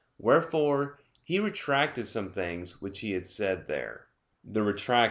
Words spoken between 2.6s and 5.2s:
which he had said there (Retrac.